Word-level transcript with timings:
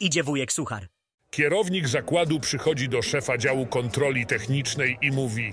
Idzie 0.00 0.22
wujek 0.22 0.52
Suchar. 0.52 0.86
Kierownik 1.30 1.88
zakładu 1.88 2.40
przychodzi 2.40 2.88
do 2.88 3.02
szefa 3.02 3.38
działu 3.38 3.66
kontroli 3.66 4.26
technicznej 4.26 4.98
i 5.02 5.10
mówi: 5.10 5.52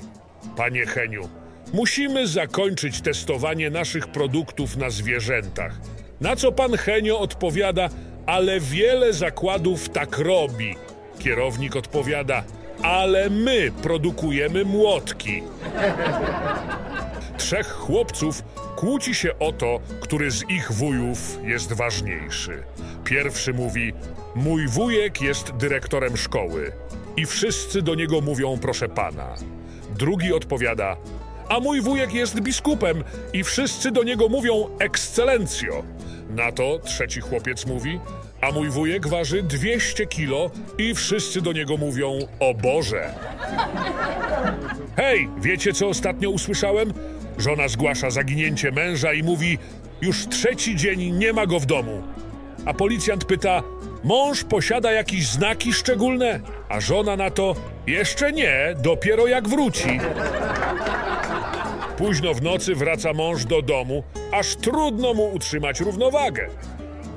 Panie 0.58 0.86
Heniu, 0.86 1.30
musimy 1.74 2.28
zakończyć 2.28 3.02
testowanie 3.02 3.70
naszych 3.70 4.08
produktów 4.08 4.78
na 4.78 4.90
zwierzętach. 4.90 5.80
Na 6.22 6.36
co 6.36 6.52
pan 6.52 6.78
Henio 6.78 7.20
odpowiada: 7.20 7.90
Ale 8.26 8.60
wiele 8.60 9.14
zakładów 9.14 9.90
tak 9.90 10.18
robi. 10.18 10.76
Kierownik 11.20 11.76
odpowiada: 11.76 12.44
Ale 12.84 13.30
my 13.30 13.72
produkujemy 13.82 14.66
młotki. 14.66 15.44
Trzech 17.38 17.68
chłopców 17.68 18.44
kłóci 18.76 19.16
się 19.16 19.40
o 19.40 19.52
to, 19.52 19.80
który 20.02 20.32
z 20.32 20.50
ich 20.50 20.72
wujów 20.72 21.38
jest 21.44 21.74
ważniejszy. 21.74 22.64
Pierwszy 23.06 23.54
mówi: 23.54 23.94
Mój 24.36 24.68
wujek 24.68 25.22
jest 25.22 25.52
dyrektorem 25.52 26.18
szkoły. 26.18 26.72
I 27.18 27.26
wszyscy 27.26 27.82
do 27.82 27.96
niego 27.96 28.22
mówią: 28.22 28.58
Proszę 28.62 28.90
pana. 28.90 29.36
Drugi 29.98 30.34
odpowiada: 30.34 30.98
A 31.50 31.60
mój 31.60 31.82
wujek 31.82 32.14
jest 32.14 32.42
biskupem. 32.42 33.04
I 33.34 33.44
wszyscy 33.44 33.92
do 33.92 34.04
niego 34.04 34.30
mówią: 34.30 34.70
Ekscelencjo. 34.80 35.84
Na 36.30 36.52
to 36.52 36.80
trzeci 36.80 37.22
chłopiec 37.22 37.66
mówi: 37.66 38.00
A 38.42 38.52
mój 38.52 38.70
wujek 38.70 39.08
waży 39.08 39.44
200 39.44 40.06
kilo. 40.06 40.52
I 40.78 40.96
wszyscy 40.96 41.42
do 41.42 41.54
niego 41.54 41.78
mówią: 41.78 42.20
O 42.40 42.54
Boże. 42.54 43.14
Hej, 44.96 45.30
wiecie 45.42 45.74
co 45.74 45.88
ostatnio 45.88 46.30
usłyszałem? 46.30 46.94
Żona 47.38 47.68
zgłasza 47.68 48.10
zaginięcie 48.10 48.72
męża 48.72 49.14
i 49.14 49.24
mówi: 49.24 49.58
Już 50.02 50.28
trzeci 50.28 50.76
dzień 50.76 51.12
nie 51.12 51.34
ma 51.34 51.46
go 51.46 51.60
w 51.60 51.66
domu. 51.66 52.04
A 52.66 52.74
policjant 52.74 53.26
pyta: 53.26 53.64
Mąż 54.04 54.44
posiada 54.44 54.92
jakieś 54.92 55.28
znaki 55.28 55.74
szczególne? 55.74 56.40
A 56.70 56.80
żona 56.80 57.16
na 57.16 57.30
to: 57.30 57.56
Jeszcze 57.88 58.32
nie, 58.32 58.76
dopiero 58.84 59.28
jak 59.28 59.48
wróci. 59.48 60.00
Późno 61.98 62.34
w 62.34 62.42
nocy 62.42 62.76
wraca 62.76 63.14
mąż 63.14 63.46
do 63.46 63.62
domu, 63.62 64.04
aż 64.32 64.56
trudno 64.56 65.14
mu 65.14 65.34
utrzymać 65.34 65.80
równowagę. 65.80 66.48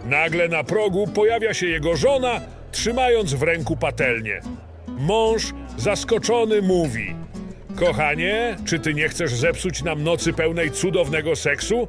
Nagle 0.05 0.49
na 0.49 0.65
progu 0.65 1.07
pojawia 1.07 1.55
się 1.55 1.67
jego 1.67 1.97
żona, 1.97 2.41
trzymając 2.73 3.35
w 3.35 3.43
ręku 3.43 3.77
patelnię. 3.77 4.41
Mąż, 4.89 5.53
zaskoczony, 5.77 6.63
mówi: 6.63 7.17
Kochanie, 7.77 8.57
czy 8.65 8.79
ty 8.79 8.95
nie 8.95 9.09
chcesz 9.09 9.35
zepsuć 9.35 9.83
nam 9.83 10.05
nocy 10.05 10.33
pełnej 10.33 10.71
cudownego 10.71 11.37
seksu? 11.37 11.89